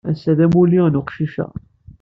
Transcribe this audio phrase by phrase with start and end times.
[0.09, 1.47] Ass-a d amulli n uqcic-a.